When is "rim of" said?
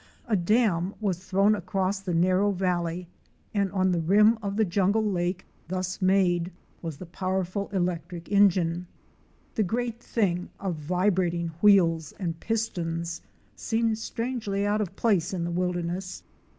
4.01-4.55